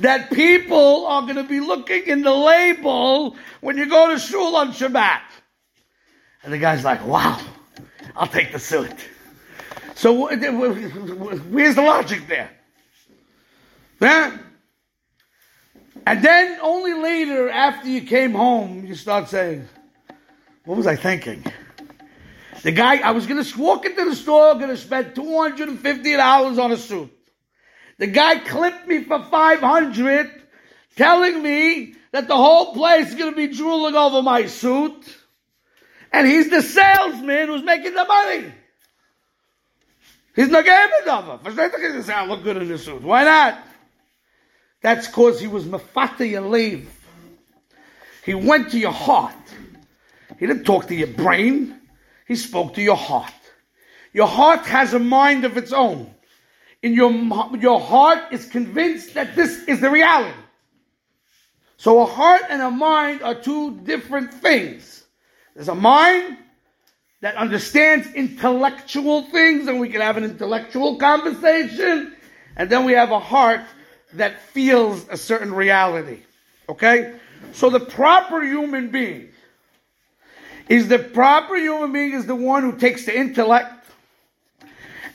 that 0.00 0.30
people 0.32 1.06
are 1.06 1.22
going 1.22 1.36
to 1.36 1.44
be 1.44 1.60
looking 1.60 2.02
in 2.06 2.22
the 2.22 2.34
label 2.34 3.36
when 3.60 3.76
you 3.76 3.86
go 3.86 4.10
to 4.10 4.18
shul 4.18 4.56
on 4.56 4.72
Shabbat. 4.72 5.20
And 6.42 6.52
the 6.52 6.58
guy's 6.58 6.84
like, 6.84 7.04
wow, 7.06 7.40
I'll 8.16 8.26
take 8.26 8.52
the 8.52 8.58
suit. 8.58 8.92
So 9.94 10.12
where's 10.12 11.74
the 11.76 11.82
logic 11.82 12.26
there? 12.26 12.50
Yeah? 14.00 14.36
And 16.06 16.22
then 16.22 16.58
only 16.60 16.94
later, 16.94 17.48
after 17.48 17.88
you 17.88 18.02
came 18.02 18.32
home, 18.32 18.84
you 18.84 18.94
start 18.94 19.28
saying, 19.28 19.68
what 20.64 20.76
was 20.76 20.86
I 20.86 20.96
thinking? 20.96 21.44
The 22.64 22.72
guy, 22.72 22.96
I 22.96 23.10
was 23.10 23.26
going 23.26 23.44
to 23.44 23.58
walk 23.58 23.84
into 23.84 24.06
the 24.06 24.16
store, 24.16 24.54
going 24.54 24.70
to 24.70 24.78
spend 24.78 25.14
$250 25.14 26.58
on 26.58 26.72
a 26.72 26.78
suit. 26.78 27.10
The 27.98 28.06
guy 28.06 28.38
clipped 28.38 28.88
me 28.88 29.04
for 29.04 29.22
500 29.22 30.30
telling 30.96 31.42
me 31.42 31.94
that 32.12 32.26
the 32.26 32.34
whole 32.34 32.72
place 32.72 33.08
is 33.08 33.16
going 33.16 33.32
to 33.32 33.36
be 33.36 33.54
drooling 33.54 33.94
over 33.94 34.22
my 34.22 34.46
suit. 34.46 34.96
And 36.10 36.26
he's 36.26 36.48
the 36.48 36.62
salesman 36.62 37.48
who's 37.48 37.62
making 37.62 37.92
the 37.92 38.04
money. 38.06 38.50
He's 40.34 40.48
not 40.48 40.64
getting 40.64 41.06
over. 41.06 41.38
Versteht 41.44 42.08
I 42.08 42.26
look 42.26 42.42
good 42.44 42.56
in 42.56 42.66
the 42.66 42.78
suit. 42.78 43.02
Why 43.02 43.24
not? 43.24 43.58
That's 44.80 45.06
because 45.06 45.38
he 45.38 45.48
was 45.48 45.66
mafata 45.66 46.26
your 46.26 46.40
leave. 46.40 46.88
He 48.24 48.32
went 48.32 48.70
to 48.70 48.78
your 48.78 48.92
heart. 48.92 49.34
He 50.38 50.46
didn't 50.46 50.64
talk 50.64 50.86
to 50.86 50.94
your 50.94 51.08
brain. 51.08 51.82
He 52.26 52.36
spoke 52.36 52.74
to 52.74 52.82
your 52.82 52.96
heart. 52.96 53.32
Your 54.12 54.26
heart 54.26 54.66
has 54.66 54.94
a 54.94 54.98
mind 54.98 55.44
of 55.44 55.56
its 55.56 55.72
own 55.72 56.14
in 56.84 56.92
your, 56.92 57.10
your 57.56 57.80
heart 57.80 58.30
is 58.30 58.44
convinced 58.44 59.14
that 59.14 59.34
this 59.34 59.64
is 59.64 59.80
the 59.80 59.88
reality. 59.88 60.38
So 61.78 62.02
a 62.02 62.04
heart 62.04 62.42
and 62.50 62.60
a 62.60 62.70
mind 62.70 63.22
are 63.22 63.34
two 63.34 63.80
different 63.80 64.34
things. 64.34 65.02
There's 65.54 65.68
a 65.68 65.74
mind 65.74 66.36
that 67.22 67.36
understands 67.36 68.06
intellectual 68.12 69.22
things, 69.22 69.66
and 69.66 69.80
we 69.80 69.88
can 69.88 70.02
have 70.02 70.18
an 70.18 70.24
intellectual 70.24 70.96
conversation, 70.96 72.14
and 72.54 72.68
then 72.68 72.84
we 72.84 72.92
have 72.92 73.12
a 73.12 73.18
heart 73.18 73.62
that 74.12 74.42
feels 74.42 75.06
a 75.08 75.16
certain 75.16 75.54
reality. 75.54 76.20
Okay? 76.68 77.14
So 77.54 77.70
the 77.70 77.80
proper 77.80 78.42
human 78.42 78.90
being 78.90 79.30
is 80.68 80.88
the 80.88 80.98
proper 80.98 81.56
human 81.56 81.92
being 81.92 82.12
is 82.12 82.26
the 82.26 82.34
one 82.34 82.62
who 82.62 82.76
takes 82.78 83.04
the 83.06 83.16
intellect 83.16 83.72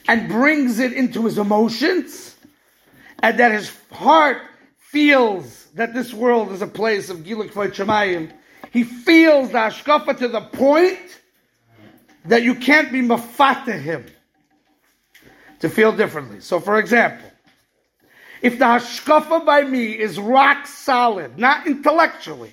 and 0.08 0.28
brings 0.28 0.78
it 0.78 0.92
into 0.92 1.24
his 1.24 1.38
emotions, 1.38 2.34
and 3.22 3.38
that 3.38 3.52
his 3.52 3.72
heart 3.92 4.38
feels 4.78 5.66
that 5.74 5.94
this 5.94 6.12
world 6.12 6.50
is 6.50 6.62
a 6.62 6.66
place 6.66 7.10
of 7.10 7.18
Gilik 7.18 7.52
Shemayim. 7.52 8.32
He 8.72 8.84
feels 8.84 9.50
the 9.50 9.58
Ashkafa 9.58 10.18
to 10.18 10.28
the 10.28 10.40
point 10.40 10.98
that 12.24 12.42
you 12.42 12.54
can't 12.54 12.90
be 12.92 13.00
mafata 13.00 13.78
him 13.78 14.04
to 15.60 15.68
feel 15.68 15.92
differently. 15.92 16.40
So, 16.40 16.60
for 16.60 16.78
example, 16.78 17.30
if 18.42 18.58
the 18.58 18.64
Hashkafa 18.64 19.44
by 19.44 19.62
me 19.62 19.98
is 19.98 20.18
rock 20.18 20.66
solid, 20.66 21.38
not 21.38 21.66
intellectually, 21.66 22.52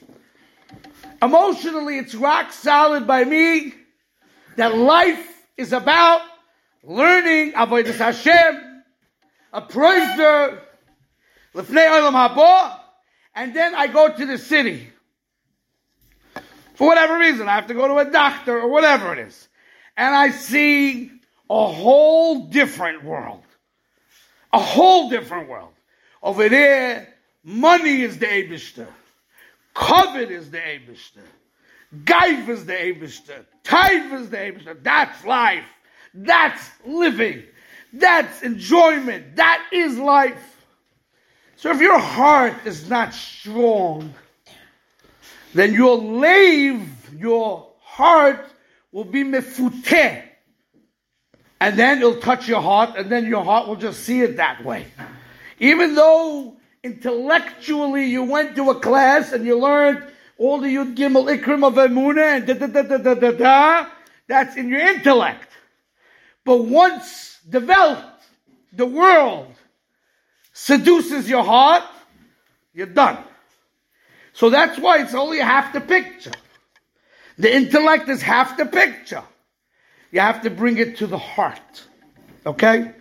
emotionally 1.21 1.97
it's 1.97 2.15
rock 2.15 2.51
solid 2.51 3.07
by 3.07 3.24
me, 3.24 3.74
that 4.55 4.75
life 4.75 5.45
is 5.55 5.74
about 5.74 6.21
learning 6.83 7.53
Avodah 7.53 7.95
Hashem, 7.95 8.83
a 9.53 9.62
prayer, 9.62 10.62
Lefnei 11.53 11.89
Olam 11.89 12.13
Haba, 12.13 12.79
and 13.36 13.55
then 13.55 13.75
I 13.75 13.88
go 13.88 14.09
to 14.12 14.25
the 14.25 14.38
city. 14.38 14.89
For 16.75 16.88
whatever 16.88 17.17
reason, 17.17 17.47
I 17.50 17.55
have 17.55 17.67
to 17.67 17.74
go 17.74 17.88
to 17.88 17.97
a 17.97 18.05
doctor 18.05 18.59
or 18.59 18.67
whatever 18.67 19.12
it 19.13 19.19
is. 19.19 19.47
And 19.95 20.13
I 20.13 20.29
see 20.29 21.12
a 21.50 21.67
whole 21.67 22.45
different 22.45 23.03
world. 23.03 23.43
A 24.53 24.59
whole 24.59 25.09
different 25.09 25.50
world. 25.50 25.74
Over 26.21 26.50
there, 26.50 27.13
money 27.43 28.01
is 28.01 28.19
the 28.19 28.27
Abishter. 28.27 28.88
Covet 29.77 30.31
is 30.31 30.50
the 30.50 30.57
Abishter. 30.57 31.22
Gaif 32.03 32.50
is 32.50 32.65
the 32.65 32.74
Abishter. 32.74 33.46
Taif 33.63 34.12
is 34.12 34.29
the 34.31 34.38
Abishter. 34.38 34.81
That's 34.81 35.24
life. 35.24 35.65
That's 36.15 36.67
living. 36.84 37.43
That's 37.93 38.41
enjoyment. 38.41 39.36
That 39.36 39.63
is 39.72 40.00
life. 40.00 40.65
So 41.57 41.69
if 41.72 41.79
your 41.79 42.00
heart 42.00 42.55
is 42.65 42.89
not 42.89 43.13
strong, 43.13 44.15
then 45.53 45.75
your 45.75 45.98
lave, 46.00 46.89
your 47.15 47.67
heart 47.79 48.48
will 48.91 49.05
be 49.05 49.24
mefuteh. 49.24 50.24
And 51.62 51.77
then 51.77 52.00
it'll 52.00 52.19
touch 52.19 52.48
your 52.48 52.62
heart, 52.62 52.98
and 52.98 53.12
then 53.12 53.27
your 53.27 53.43
heart 53.43 53.67
will 53.67 53.75
just 53.75 54.03
see 54.03 54.22
it 54.22 54.38
that 54.38 54.65
way. 54.65 54.88
Even 55.60 55.93
though 55.93 56.57
intellectually 56.84 58.05
you 58.05 58.24
went 58.24 58.55
to 58.55 58.69
a 58.69 58.79
class 58.79 59.31
and 59.31 59.46
you 59.46 59.60
learned 59.60 60.03
all 60.38 60.60
the 60.60 60.67
Yud 60.67 60.96
Gimel 60.96 61.36
Ikrim 61.36 61.65
of 61.65 61.75
Emunah 61.75 62.38
and 62.38 62.48
da 62.48 62.53
da 62.53 62.67
da 62.67 62.81
da 62.84 62.98
da 62.98 63.13
da 63.15 63.31
da, 63.31 63.88
that's 64.27 64.55
in 64.55 64.69
your 64.69 64.79
intellect. 64.79 65.51
But 66.46 66.57
once 66.65 67.39
developed, 67.50 68.24
the 68.72 68.86
world 68.86 69.53
seduces 70.53 71.29
your 71.29 71.43
heart, 71.43 71.84
you're 72.74 72.86
done. 72.86 73.17
So 74.34 74.50
that's 74.50 74.77
why 74.77 75.01
it's 75.01 75.15
only 75.15 75.39
half 75.39 75.74
the 75.74 75.81
picture. 75.81 76.31
The 77.38 77.53
intellect 77.55 78.07
is 78.10 78.22
half 78.22 78.57
the 78.57 78.65
picture. 78.65 79.24
You 80.12 80.19
have 80.19 80.43
to 80.43 80.50
bring 80.50 80.77
it 80.77 80.98
to 80.98 81.07
the 81.07 81.17
heart. 81.17 81.84
Okay? 82.46 82.91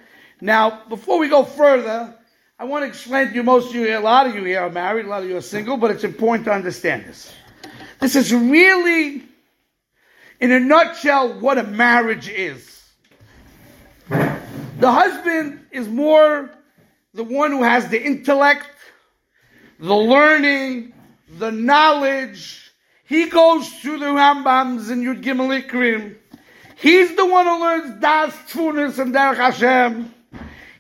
Now, 0.41 0.83
before 0.89 1.19
we 1.19 1.29
go 1.29 1.45
further, 1.45 2.15
I 2.59 2.65
want 2.65 2.85
to 2.85 2.89
explain 2.89 3.29
to 3.29 3.35
you, 3.35 3.43
most 3.43 3.69
of 3.69 3.75
you 3.75 3.83
here, 3.83 3.99
a 3.99 4.01
lot 4.01 4.27
of 4.27 4.35
you 4.35 4.43
here 4.43 4.63
are 4.63 4.71
married, 4.71 5.05
a 5.05 5.09
lot 5.11 5.23
of 5.23 5.29
you 5.29 5.37
are 5.37 5.43
single, 5.43 5.77
but 5.77 5.91
it's 5.91 6.05
important 6.05 6.47
to 6.47 6.53
understand 6.53 7.05
this. 7.05 7.31
This 8.01 8.17
is 8.17 8.33
really, 8.33 9.23
in 10.41 10.53
a 10.53 10.59
nutshell, 10.59 11.39
what 11.39 11.59
a 11.59 11.65
marriage 11.65 12.31
is. 12.31 12.83
The 14.09 14.91
husband 14.91 15.67
is 15.71 15.87
more 15.87 16.51
the 17.13 17.25
one 17.25 17.51
who 17.51 17.63
has 17.63 17.89
the 17.89 18.03
intellect, 18.03 18.67
the 19.79 19.95
learning, 19.95 20.95
the 21.29 21.51
knowledge. 21.51 22.73
He 23.05 23.29
goes 23.29 23.69
through 23.81 23.99
the 23.99 24.07
Rambams 24.07 24.91
and 24.91 25.05
Yud 25.05 25.23
Gimel 25.23 25.63
Ikrim. 25.63 26.17
He's 26.77 27.15
the 27.17 27.27
one 27.27 27.45
who 27.45 27.61
learns 27.61 28.01
Das, 28.01 28.33
Tfunis, 28.51 28.99
and 28.99 29.15
Derech 29.15 29.37
Hashem. 29.37 30.15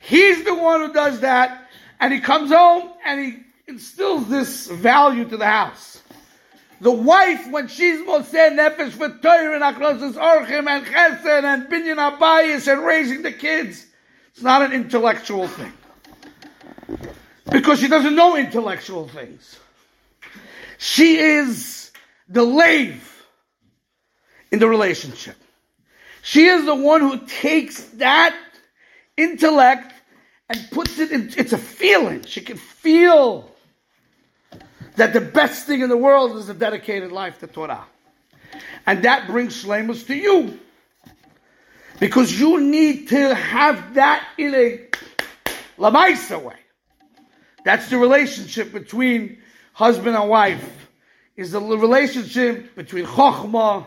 He's 0.00 0.42
the 0.44 0.54
one 0.54 0.80
who 0.80 0.92
does 0.94 1.20
that. 1.20 1.64
And 2.00 2.12
he 2.12 2.20
comes 2.20 2.50
home 2.50 2.90
and 3.04 3.20
he 3.20 3.38
instills 3.66 4.28
this 4.28 4.68
value 4.68 5.28
to 5.28 5.36
the 5.36 5.46
house. 5.46 6.02
The 6.80 6.90
wife, 6.90 7.50
when 7.50 7.68
she's 7.68 8.00
Moseh 8.00 8.54
Nefesh 8.54 8.92
for 8.92 9.08
Torah 9.08 9.54
and 9.54 9.62
Akrosis 9.62 10.12
Orchim 10.12 10.68
and 10.68 10.84
Chesed 10.84 11.44
and 11.44 11.68
Binyan 11.68 11.96
Abayis 11.96 12.70
and 12.70 12.84
raising 12.84 13.22
the 13.22 13.32
kids, 13.32 13.86
it's 14.32 14.42
not 14.42 14.60
an 14.60 14.72
intellectual 14.72 15.48
thing. 15.48 15.72
Because 17.50 17.80
she 17.80 17.88
doesn't 17.88 18.14
know 18.14 18.36
intellectual 18.36 19.08
things. 19.08 19.58
She 20.76 21.16
is 21.16 21.90
the 22.28 22.42
lave 22.44 23.24
in 24.52 24.58
the 24.58 24.68
relationship. 24.68 25.36
She 26.22 26.46
is 26.46 26.66
the 26.66 26.74
one 26.74 27.00
who 27.00 27.26
takes 27.26 27.84
that 27.94 28.36
intellect 29.16 29.94
and 30.48 30.70
puts 30.70 30.98
it 30.98 31.10
in, 31.10 31.32
it's 31.36 31.52
a 31.52 31.58
feeling. 31.58 32.24
She 32.24 32.40
can 32.40 32.56
feel 32.56 33.50
that 34.96 35.12
the 35.12 35.20
best 35.20 35.66
thing 35.66 35.82
in 35.82 35.88
the 35.88 35.96
world 35.96 36.36
is 36.36 36.48
a 36.48 36.54
dedicated 36.54 37.12
life 37.12 37.38
to 37.40 37.46
Torah. 37.46 37.84
And 38.86 39.02
that 39.04 39.26
brings 39.26 39.64
shlemus 39.64 40.06
to 40.06 40.14
you. 40.14 40.58
Because 41.98 42.38
you 42.38 42.60
need 42.60 43.08
to 43.08 43.34
have 43.34 43.94
that 43.94 44.26
in 44.38 44.54
a 44.54 44.86
lamaisa 45.78 46.42
way. 46.42 46.56
That's 47.64 47.88
the 47.90 47.98
relationship 47.98 48.72
between 48.72 49.38
husband 49.72 50.14
and 50.16 50.28
wife. 50.28 50.72
Is 51.36 51.50
the 51.50 51.60
relationship 51.60 52.74
between 52.76 53.04
chokhmah 53.04 53.86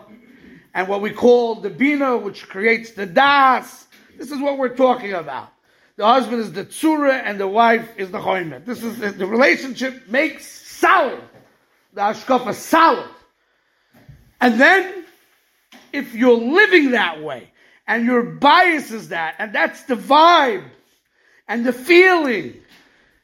and 0.74 0.88
what 0.88 1.02
we 1.02 1.12
call 1.12 1.56
the 1.56 1.70
bina, 1.70 2.18
which 2.18 2.48
creates 2.48 2.92
the 2.92 3.06
das. 3.06 3.88
This 4.18 4.32
is 4.32 4.40
what 4.40 4.58
we're 4.58 4.76
talking 4.76 5.14
about. 5.14 5.52
The 6.00 6.06
husband 6.06 6.40
is 6.40 6.54
the 6.54 6.64
tzura 6.64 7.22
and 7.26 7.38
the 7.38 7.46
wife 7.46 7.90
is 7.98 8.10
the 8.10 8.20
choymet. 8.20 8.64
This 8.64 8.82
is 8.84 9.18
the, 9.18 9.26
relationship 9.26 10.08
makes 10.08 10.48
solid. 10.48 11.22
The 11.94 12.00
ashkafa 12.00 12.54
solid. 12.54 13.10
And 14.40 14.62
then, 14.62 15.04
if 15.92 16.16
you're 16.16 16.38
living 16.38 16.92
that 16.92 17.22
way, 17.22 17.52
and 17.86 18.06
your 18.06 18.24
bias 18.24 18.92
is 18.92 19.10
that, 19.10 19.36
and 19.40 19.54
that's 19.54 19.84
the 19.84 19.96
vibe, 19.96 20.64
and 21.50 21.66
the 21.66 21.74
feeling, 21.74 22.54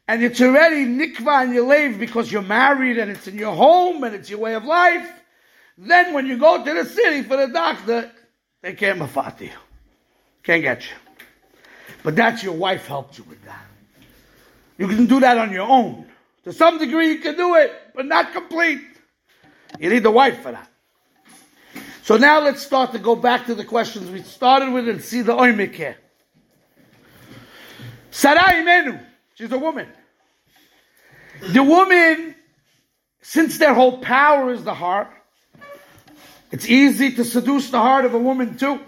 and 0.09 0.21
it's 0.21 0.41
already 0.41 0.85
nikva 0.85 1.45
in 1.45 1.53
your 1.53 1.67
life 1.67 1.97
because 1.97 2.29
you're 2.29 2.41
married 2.41 2.97
and 2.97 3.09
it's 3.09 3.25
in 3.25 3.37
your 3.37 3.55
home 3.55 4.03
and 4.03 4.13
it's 4.13 4.29
your 4.29 4.39
way 4.39 4.53
of 4.53 4.65
life, 4.65 5.09
then 5.77 6.11
when 6.11 6.25
you 6.25 6.37
go 6.37 6.61
to 6.61 6.73
the 6.73 6.83
city 6.83 7.23
for 7.23 7.37
the 7.37 7.47
doctor, 7.47 8.11
they 8.61 8.73
can't 8.73 8.99
mafati 8.99 9.43
you. 9.43 9.49
Can't 10.43 10.61
get 10.61 10.81
you. 10.83 11.04
But 12.03 12.15
that's 12.15 12.43
your 12.43 12.53
wife 12.53 12.87
helped 12.87 13.17
you 13.17 13.23
with 13.25 13.43
that. 13.45 13.65
You 14.77 14.87
can 14.87 15.05
do 15.05 15.19
that 15.21 15.37
on 15.37 15.51
your 15.51 15.67
own. 15.67 16.05
To 16.43 16.53
some 16.53 16.77
degree, 16.77 17.13
you 17.13 17.19
can 17.19 17.35
do 17.35 17.55
it, 17.55 17.71
but 17.95 18.05
not 18.05 18.33
complete. 18.33 18.81
You 19.79 19.89
need 19.89 20.03
the 20.03 20.11
wife 20.11 20.41
for 20.41 20.51
that. 20.51 20.69
So 22.03 22.17
now 22.17 22.39
let's 22.39 22.61
start 22.61 22.91
to 22.91 22.99
go 22.99 23.15
back 23.15 23.47
to 23.47 23.55
the 23.55 23.65
questions 23.65 24.11
we 24.11 24.21
started 24.21 24.71
with 24.71 24.87
and 24.87 25.01
see 25.01 25.21
the 25.21 25.33
oimik 25.33 25.73
here. 25.73 25.97
Sarai 28.11 28.63
Imenu, 28.63 29.03
she's 29.33 29.51
a 29.51 29.57
woman. 29.57 29.87
The 31.41 31.63
woman, 31.63 32.35
since 33.21 33.57
their 33.57 33.73
whole 33.73 33.97
power 33.97 34.51
is 34.51 34.63
the 34.63 34.73
heart, 34.73 35.09
it's 36.51 36.69
easy 36.69 37.11
to 37.13 37.25
seduce 37.25 37.71
the 37.71 37.79
heart 37.79 38.05
of 38.05 38.13
a 38.13 38.19
woman 38.19 38.55
too. 38.55 38.79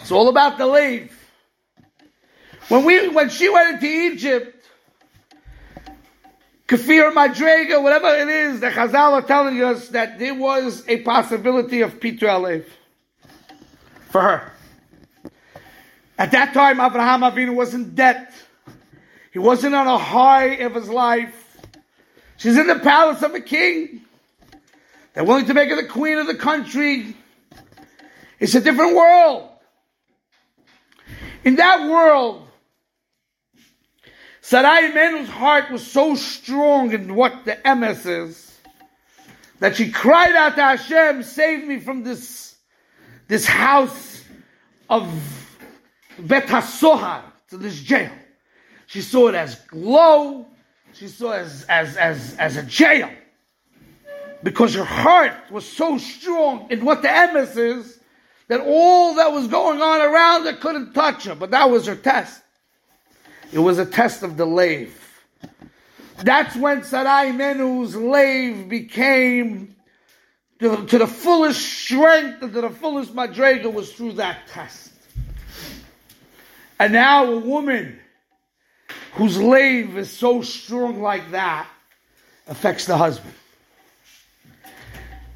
It's 0.00 0.10
all 0.10 0.28
about 0.28 0.58
the 0.58 0.66
lave. 0.66 1.16
When 2.68 2.84
we, 2.84 3.08
when 3.08 3.28
she 3.28 3.48
went 3.48 3.74
into 3.74 3.86
Egypt, 3.86 4.62
Kafir 6.66 7.10
Madrega, 7.10 7.82
whatever 7.82 8.14
it 8.14 8.28
is, 8.28 8.60
the 8.60 8.70
Chazal 8.70 9.12
are 9.12 9.22
telling 9.22 9.62
us 9.62 9.88
that 9.88 10.18
there 10.18 10.34
was 10.34 10.84
a 10.88 11.02
possibility 11.02 11.82
of 11.82 12.00
pitui 12.00 12.20
halev 12.20 12.64
for 14.08 14.22
her. 14.22 14.52
At 16.16 16.30
that 16.32 16.54
time, 16.54 16.78
Avraham 16.78 17.30
Avinu 17.30 17.54
was 17.54 17.74
in 17.74 17.94
debt. 17.94 18.32
He 19.32 19.38
wasn't 19.38 19.74
on 19.74 19.86
a 19.86 19.98
high 19.98 20.56
of 20.64 20.74
his 20.74 20.88
life. 20.88 21.58
She's 22.36 22.56
in 22.56 22.66
the 22.66 22.78
palace 22.78 23.22
of 23.22 23.34
a 23.34 23.40
king. 23.40 24.02
They're 25.14 25.24
willing 25.24 25.46
to 25.46 25.54
make 25.54 25.68
her 25.68 25.76
the 25.76 25.88
queen 25.88 26.18
of 26.18 26.26
the 26.26 26.34
country. 26.34 27.16
It's 28.38 28.54
a 28.54 28.60
different 28.60 28.96
world. 28.96 29.48
In 31.44 31.56
that 31.56 31.88
world, 31.88 32.48
Sarai 34.44 34.90
Imenu's 34.90 35.28
heart 35.28 35.70
was 35.70 35.86
so 35.86 36.16
strong 36.16 36.92
in 36.92 37.14
what 37.14 37.44
the 37.44 37.58
MS 37.64 38.06
is 38.06 38.58
that 39.60 39.76
she 39.76 39.92
cried 39.92 40.34
out 40.34 40.56
to 40.56 40.62
Hashem, 40.62 41.22
save 41.22 41.64
me 41.64 41.78
from 41.78 42.02
this, 42.02 42.56
this 43.28 43.46
house 43.46 44.24
of 44.90 45.08
Bet 46.18 46.48
HaSohar, 46.48 47.22
to 47.50 47.56
this 47.56 47.80
jail. 47.80 48.10
She 48.88 49.00
saw 49.00 49.28
it 49.28 49.36
as 49.36 49.60
low, 49.72 50.48
she 50.92 51.06
saw 51.06 51.34
it 51.34 51.42
as, 51.42 51.64
as, 51.68 51.96
as, 51.96 52.36
as 52.36 52.56
a 52.56 52.64
jail. 52.64 53.10
Because 54.42 54.74
her 54.74 54.84
heart 54.84 55.34
was 55.52 55.64
so 55.64 55.98
strong 55.98 56.66
in 56.68 56.84
what 56.84 57.00
the 57.02 57.30
MS 57.32 57.56
is 57.56 58.00
that 58.48 58.60
all 58.60 59.14
that 59.14 59.30
was 59.30 59.46
going 59.46 59.80
on 59.80 60.00
around 60.00 60.46
her 60.46 60.54
couldn't 60.54 60.94
touch 60.94 61.24
her. 61.24 61.36
But 61.36 61.52
that 61.52 61.70
was 61.70 61.86
her 61.86 61.94
test. 61.94 62.41
It 63.52 63.58
was 63.58 63.78
a 63.78 63.86
test 63.86 64.22
of 64.22 64.36
the 64.36 64.46
lave. 64.46 64.98
That's 66.22 66.56
when 66.56 66.84
Sarai 66.84 67.30
Imenu's 67.30 67.94
lave 67.94 68.68
became 68.68 69.76
to, 70.60 70.86
to 70.86 70.98
the 70.98 71.06
fullest 71.06 71.60
strength 71.60 72.42
and 72.42 72.52
to 72.54 72.60
the 72.62 72.70
fullest 72.70 73.14
madrega 73.14 73.72
was 73.72 73.92
through 73.92 74.12
that 74.12 74.46
test. 74.48 74.92
And 76.78 76.92
now 76.92 77.26
a 77.26 77.38
woman 77.38 77.98
whose 79.12 79.38
lave 79.38 79.98
is 79.98 80.10
so 80.10 80.42
strong 80.42 81.02
like 81.02 81.30
that 81.32 81.68
affects 82.46 82.86
the 82.86 82.96
husband. 82.96 83.34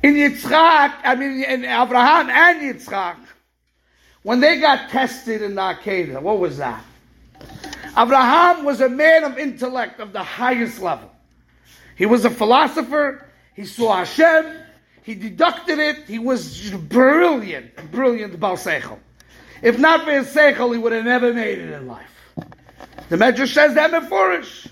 In 0.03 0.15
Yitzchak, 0.15 0.95
I 1.03 1.15
mean 1.17 1.43
in 1.43 1.63
Avraham 1.63 2.29
and 2.29 2.61
Yitzchak, 2.63 3.17
when 4.23 4.41
they 4.41 4.61
got 4.61 4.91
tested 4.91 5.43
in 5.43 5.55
the 5.55 5.61
Akedah, 5.61 6.23
what 6.23 6.39
was 6.39 6.59
that? 6.59 6.83
Avraham 7.97 8.65
was 8.65 8.83
a 8.83 8.89
man 8.89 9.25
of 9.25 9.39
intellect 9.39 10.01
of 10.01 10.13
the 10.13 10.23
highest 10.23 10.81
level. 10.81 11.11
He 11.97 12.05
was 12.05 12.27
a 12.27 12.31
philosopher. 12.31 13.27
He 13.55 13.65
saw 13.65 13.97
Hashem. 13.97 14.55
He 15.03 15.15
deducted 15.15 15.79
it. 15.79 16.05
He 16.07 16.19
was 16.19 16.71
brilliant, 16.71 17.91
brilliant 17.91 18.39
Baal 18.39 18.57
Seichel. 18.57 18.99
If 19.63 19.79
not 19.79 20.05
for 20.05 20.13
his 20.13 20.27
Seichel, 20.27 20.73
he 20.73 20.79
would 20.79 20.93
have 20.93 21.05
never 21.05 21.33
made 21.33 21.59
it 21.59 21.73
in 21.73 21.87
life. 21.87 22.13
The 23.09 23.17
Medrash 23.17 23.55
says 23.55 23.75
that 23.75 23.91
Meforish. 23.91 24.69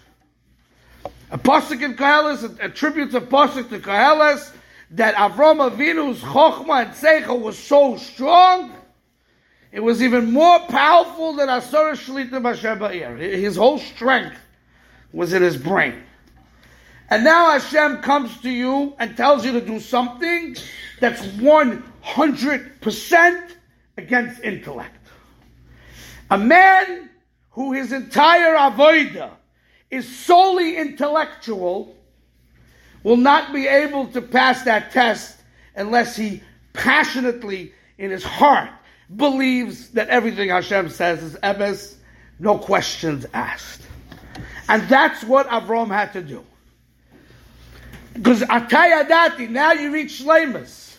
A 1.31 1.39
Pasuk 1.39 1.83
in 1.83 1.95
Koheles 1.95 2.61
attributes 2.61 3.15
a 3.15 3.21
Pasuk 3.21 3.71
to 3.71 3.79
Koheles 3.79 4.53
that 4.91 5.15
Avram 5.15 5.71
Avinu's 5.71 6.21
Chochmah 6.21 6.87
and 6.87 6.95
Seichel 6.95 7.41
was 7.41 7.59
so 7.59 7.97
strong 7.97 8.73
it 9.75 9.83
was 9.83 10.03
even 10.05 10.33
more 10.33 10.61
powerful 10.61 11.33
than 11.33 11.49
Asura 11.49 11.95
Shlita 11.95 12.41
Bashem 12.41 13.19
His 13.19 13.57
whole 13.57 13.81
strength 13.81 14.39
was 15.13 15.33
in 15.33 15.43
his 15.43 15.57
brain. 15.57 16.01
And 17.11 17.25
now 17.25 17.51
Hashem 17.51 18.01
comes 18.03 18.41
to 18.43 18.51
you 18.51 18.95
and 19.01 19.17
tells 19.17 19.45
you 19.45 19.51
to 19.51 19.61
do 19.61 19.81
something 19.81 20.55
that's 21.01 21.23
100% 21.23 23.51
against 23.97 24.45
intellect. 24.45 25.09
A 26.31 26.39
man 26.39 27.11
who 27.51 27.73
his 27.73 27.91
entire 27.91 28.55
avoida 28.55 29.31
is 29.91 30.09
solely 30.09 30.77
intellectual 30.77 31.97
will 33.03 33.17
not 33.17 33.53
be 33.53 33.67
able 33.67 34.07
to 34.07 34.23
pass 34.23 34.63
that 34.63 34.93
test 34.93 35.41
unless 35.75 36.15
he 36.15 36.41
passionately 36.75 37.73
in 37.99 38.13
his 38.13 38.23
heart 38.23 38.71
believes 39.15 39.91
that 39.91 40.09
everything 40.09 40.49
Hashem 40.49 40.89
says 40.91 41.23
is 41.23 41.35
emes, 41.37 41.95
no 42.39 42.59
questions 42.59 43.27
asked. 43.33 43.83
And 44.69 44.83
that's 44.89 45.23
what 45.25 45.49
Avram 45.49 45.89
had 45.89 46.13
to 46.15 46.23
do. 46.23 46.45
Because 48.15 48.43
Atayadati, 48.43 49.49
now 49.51 49.73
you 49.73 49.91
reach 49.93 50.23
Shlemus. 50.23 50.97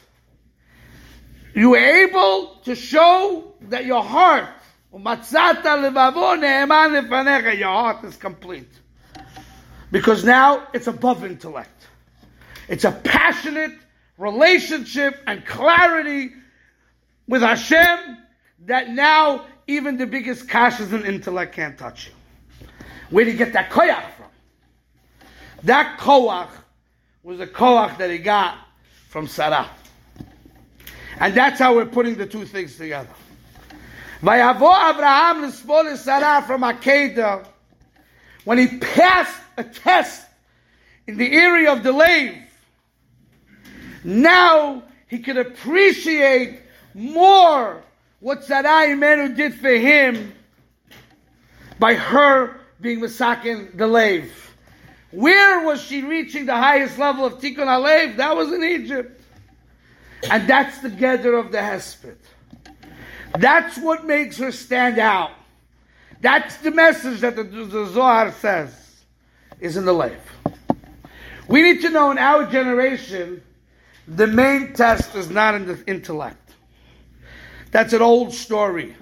You 1.54 1.72
were 1.72 1.78
able 1.78 2.58
to 2.66 2.76
show 2.76 3.54
that 3.70 3.86
your 3.86 4.04
heart, 4.04 4.50
your 7.58 7.70
heart 7.70 8.04
is 8.04 8.18
complete. 8.18 8.70
Because 9.92 10.26
now 10.26 10.68
it's 10.74 10.88
above 10.88 11.24
intellect. 11.24 11.88
It's 12.68 12.84
a 12.84 12.92
passionate 12.92 13.72
relationship 14.18 15.22
and 15.28 15.46
clarity 15.46 16.32
with 17.28 17.42
Hashem 17.42 18.18
that 18.66 18.90
now 18.90 19.46
even 19.68 19.98
the 19.98 20.06
biggest 20.06 20.48
kashas 20.48 20.94
and 20.94 21.06
intellect 21.06 21.56
can't 21.56 21.78
touch 21.78 22.08
you. 22.08 22.68
Where 23.10 23.26
did 23.26 23.32
you 23.32 23.38
get 23.38 23.54
that 23.54 23.70
koyach 23.70 24.12
from? 24.12 24.26
That 25.64 25.98
koach 26.00 26.50
was 27.24 27.40
a 27.40 27.48
koach 27.48 27.98
that 27.98 28.12
he 28.12 28.18
got 28.18 28.58
from 29.10 29.28
Sarah. 29.28 29.70
And 31.20 31.34
that's 31.34 31.60
how 31.60 31.76
we're 31.76 31.86
putting 31.86 32.16
the 32.16 32.26
two 32.26 32.46
things 32.46 32.78
together. 32.78 33.10
Vayavo 34.22 34.74
Avraham 34.74 35.98
Sarah 35.98 36.42
from 36.46 36.62
Akedah, 36.62 37.46
when 38.44 38.58
he 38.58 38.80
passed 38.80 39.40
a 39.58 39.64
test 39.64 40.26
in 41.08 41.18
the 41.18 41.32
area 41.32 41.72
of 41.72 41.84
the 41.84 41.92
lave, 41.92 42.38
now 44.04 44.84
he 45.08 45.20
could 45.20 45.38
appreciate 45.38 46.62
more 46.96 47.84
what 48.20 48.44
Sarai 48.44 48.96
Imenu 48.96 49.36
did 49.36 49.54
for 49.54 49.70
him 49.70 50.34
by 51.78 51.94
her 51.94 52.60
being 52.80 53.02
Masakin 53.02 53.78
the 53.78 53.86
lave. 53.86 54.32
Where 55.12 55.66
was 55.66 55.82
she 55.82 56.02
reaching 56.02 56.46
the 56.46 56.56
highest 56.56 56.98
level 56.98 57.26
of 57.26 57.34
Tikkun 57.34 57.68
Alev? 57.68 58.18
That 58.18 58.36
was 58.36 58.52
in 58.52 58.64
Egypt. 58.64 59.22
And 60.30 60.48
that's 60.48 60.80
the 60.80 60.90
gather 60.90 61.38
of 61.38 61.52
the 61.52 61.58
Hesped. 61.58 62.18
That's 63.38 63.78
what 63.78 64.06
makes 64.06 64.38
her 64.38 64.52
stand 64.52 64.98
out. 64.98 65.32
That's 66.22 66.58
the 66.58 66.72
message 66.72 67.20
that 67.22 67.36
the, 67.36 67.44
the 67.44 67.86
Zohar 67.88 68.32
says 68.32 69.04
is 69.60 69.78
in 69.78 69.86
the 69.86 69.94
life. 69.94 70.34
We 71.48 71.62
need 71.62 71.82
to 71.82 71.90
know 71.90 72.12
in 72.12 72.18
our 72.18 72.46
generation, 72.50 73.44
the 74.08 74.28
main 74.28 74.74
test 74.74 75.14
is 75.16 75.30
not 75.30 75.56
in 75.56 75.68
the 75.68 75.84
intellect. 75.86 76.45
That's 77.76 77.92
an 77.92 78.02
old 78.02 78.34
story. 78.34 78.96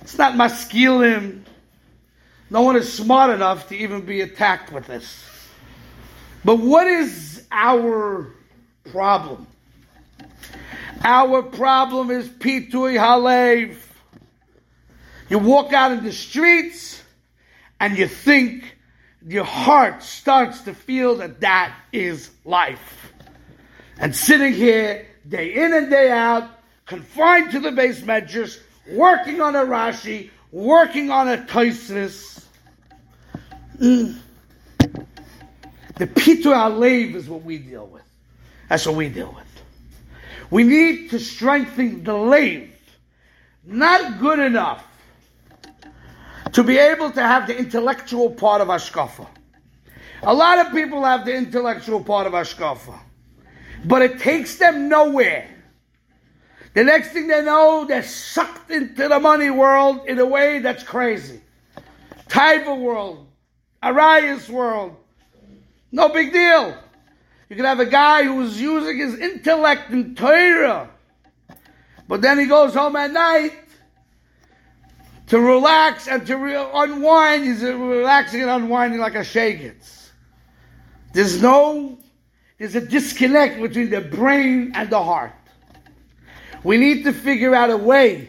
It's 0.00 0.16
not 0.16 0.32
maskilim. 0.32 1.42
No 2.48 2.62
one 2.62 2.74
is 2.74 2.90
smart 2.90 3.28
enough 3.28 3.68
to 3.68 3.76
even 3.76 4.00
be 4.00 4.22
attacked 4.22 4.72
with 4.72 4.86
this. 4.86 5.22
But 6.42 6.56
what 6.56 6.86
is 6.86 7.44
our 7.52 8.32
problem? 8.90 9.46
Our 11.04 11.42
problem 11.42 12.10
is 12.10 12.26
pitui 12.30 12.96
halev. 12.98 13.76
You 15.28 15.38
walk 15.38 15.74
out 15.74 15.92
in 15.92 16.02
the 16.02 16.12
streets 16.12 17.02
and 17.78 17.98
you 17.98 18.08
think 18.08 18.74
your 19.28 19.44
heart 19.44 20.02
starts 20.02 20.62
to 20.62 20.72
feel 20.72 21.16
that 21.16 21.40
that 21.42 21.76
is 21.92 22.30
life. 22.46 23.12
And 23.98 24.16
sitting 24.16 24.54
here 24.54 25.06
day 25.28 25.52
in 25.52 25.74
and 25.74 25.90
day 25.90 26.10
out, 26.10 26.55
confined 26.86 27.50
to 27.50 27.60
the 27.60 27.72
base 27.72 28.02
measures, 28.02 28.60
working 28.90 29.40
on 29.40 29.54
a 29.56 29.64
Rashi, 29.64 30.30
working 30.52 31.10
on 31.10 31.28
a 31.28 31.38
Toisis. 31.38 32.44
Mm. 33.78 34.18
The 35.96 36.06
pitui 36.06 36.54
halev 36.54 37.14
is 37.14 37.28
what 37.28 37.42
we 37.42 37.58
deal 37.58 37.86
with. 37.86 38.02
That's 38.68 38.86
what 38.86 38.96
we 38.96 39.08
deal 39.08 39.34
with. 39.34 39.44
We 40.50 40.62
need 40.62 41.10
to 41.10 41.18
strengthen 41.18 42.04
the 42.04 42.14
lave. 42.14 42.72
Not 43.64 44.20
good 44.20 44.38
enough 44.38 44.86
to 46.52 46.62
be 46.62 46.78
able 46.78 47.10
to 47.10 47.20
have 47.20 47.48
the 47.48 47.58
intellectual 47.58 48.30
part 48.30 48.60
of 48.60 48.68
Ashkafa. 48.68 49.26
A 50.22 50.32
lot 50.32 50.64
of 50.64 50.72
people 50.72 51.04
have 51.04 51.24
the 51.24 51.34
intellectual 51.34 52.02
part 52.02 52.26
of 52.26 52.32
Ashkafa, 52.32 52.98
but 53.84 54.02
it 54.02 54.20
takes 54.20 54.56
them 54.56 54.88
nowhere. 54.88 55.55
The 56.76 56.84
next 56.84 57.12
thing 57.12 57.26
they 57.26 57.42
know, 57.42 57.86
they're 57.86 58.02
sucked 58.02 58.70
into 58.70 59.08
the 59.08 59.18
money 59.18 59.48
world 59.48 60.00
in 60.06 60.18
a 60.18 60.26
way 60.26 60.58
that's 60.58 60.82
crazy. 60.82 61.40
Taiva 62.28 62.78
world, 62.78 63.26
Arias 63.82 64.46
world, 64.50 64.94
no 65.90 66.10
big 66.10 66.34
deal. 66.34 66.76
You 67.48 67.56
can 67.56 67.64
have 67.64 67.80
a 67.80 67.86
guy 67.86 68.24
who's 68.24 68.60
using 68.60 68.98
his 68.98 69.18
intellect 69.18 69.90
in 69.90 70.14
Torah, 70.16 70.90
but 72.08 72.20
then 72.20 72.38
he 72.38 72.44
goes 72.44 72.74
home 72.74 72.94
at 72.96 73.10
night 73.10 73.54
to 75.28 75.40
relax 75.40 76.08
and 76.08 76.26
to 76.26 76.36
re- 76.36 76.56
unwind. 76.74 77.44
He's 77.44 77.62
relaxing 77.62 78.42
and 78.42 78.50
unwinding 78.50 79.00
like 79.00 79.14
a 79.14 79.24
shagets. 79.24 80.10
There's 81.14 81.40
no, 81.40 81.98
there's 82.58 82.74
a 82.74 82.82
disconnect 82.82 83.62
between 83.62 83.88
the 83.88 84.02
brain 84.02 84.72
and 84.74 84.90
the 84.90 85.02
heart. 85.02 85.32
We 86.66 86.78
need 86.78 87.04
to 87.04 87.12
figure 87.12 87.54
out 87.54 87.70
a 87.70 87.76
way 87.76 88.28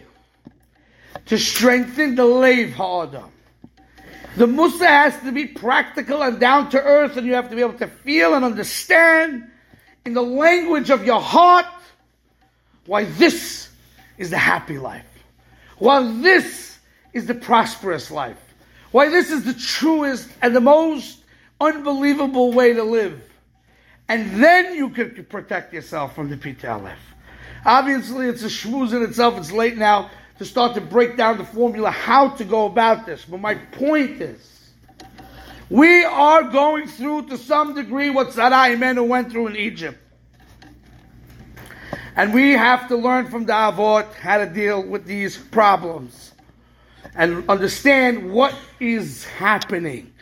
to 1.26 1.40
strengthen 1.40 2.14
the 2.14 2.24
lave 2.24 2.72
harder. 2.72 3.24
The 4.36 4.46
Musa 4.46 4.86
has 4.86 5.20
to 5.22 5.32
be 5.32 5.48
practical 5.48 6.22
and 6.22 6.40
down 6.40 6.70
to 6.70 6.80
earth, 6.80 7.18
and 7.18 7.26
you 7.26 7.34
have 7.34 7.50
to 7.50 7.56
be 7.56 7.64
able 7.64 7.80
to 7.80 7.88
feel 7.88 8.36
and 8.36 8.46
understand 8.46 9.50
in 10.06 10.14
the 10.14 10.22
language 10.22 10.92
of 10.92 11.04
your 11.04 11.20
heart 11.20 11.66
why 12.86 13.06
this 13.06 13.70
is 14.20 14.30
the 14.30 14.38
happy 14.38 14.78
life, 14.78 15.10
why 15.80 16.04
this 16.22 16.78
is 17.14 17.26
the 17.26 17.34
prosperous 17.34 18.12
life, 18.12 18.54
why 18.92 19.10
this 19.10 19.32
is 19.32 19.46
the 19.46 19.56
truest 19.56 20.30
and 20.44 20.56
the 20.56 20.62
most 20.62 21.24
unbelievable 21.60 22.54
way 22.54 22.72
to 22.72 22.84
live. 22.84 23.20
And 24.08 24.44
then 24.44 24.76
you 24.76 24.92
can 24.92 25.26
protect 25.26 25.74
yourself 25.74 26.14
from 26.14 26.30
the 26.30 26.38
Pita 26.38 26.78
Obviously, 27.66 28.28
it's 28.28 28.44
a 28.44 28.48
shmooze 28.48 28.94
in 28.94 29.04
itself. 29.04 29.38
It's 29.38 29.52
late 29.52 29.78
now 29.78 30.10
to 30.40 30.46
start 30.46 30.76
to 30.76 30.82
break 30.82 31.18
down 31.18 31.38
the 31.38 31.44
formula 31.44 31.90
how 31.92 32.30
to 32.30 32.44
go 32.44 32.66
about 32.66 33.06
this. 33.06 33.26
But 33.26 33.40
my 33.40 33.56
point 33.56 34.22
is, 34.22 34.72
we 35.70 36.04
are 36.04 36.44
going 36.44 36.88
through 36.88 37.28
to 37.28 37.38
some 37.38 37.74
degree 37.74 38.10
what 38.10 38.34
Sarah 38.34 39.04
went 39.04 39.32
through 39.32 39.48
in 39.48 39.56
Egypt. 39.56 40.00
And 42.16 42.34
we 42.34 42.54
have 42.54 42.88
to 42.88 42.96
learn 42.96 43.30
from 43.30 43.46
the 43.46 43.54
Avot 43.54 44.12
how 44.16 44.40
to 44.40 44.48
deal 44.48 44.82
with 44.82 45.06
these 45.06 45.38
problems 45.38 46.34
and 47.16 47.48
understand 47.50 48.32
what 48.32 48.56
is 48.80 49.26
happening. 49.26 50.14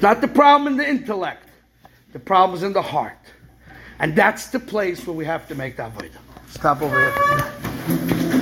Not 0.00 0.20
the 0.20 0.28
problem 0.28 0.72
in 0.72 0.76
the 0.76 0.88
intellect, 0.88 1.48
the 2.12 2.18
problem 2.18 2.56
is 2.56 2.62
in 2.62 2.72
the 2.72 2.82
heart. 2.82 3.18
And 4.00 4.14
that's 4.14 4.48
the 4.48 4.60
place 4.60 5.06
where 5.06 5.16
we 5.16 5.24
have 5.24 5.48
to 5.48 5.54
make 5.54 5.76
that 5.76 5.92
void. 5.92 6.12
Stop 6.50 6.82
over 6.82 6.98
here. 6.98 8.37